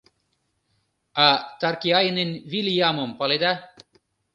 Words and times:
—А 1.25 1.27
Таркиайнен 1.59 2.31
Вилйамым 2.51 3.11
паледа? 3.19 3.53